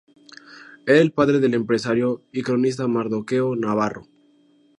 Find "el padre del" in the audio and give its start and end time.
0.99-1.53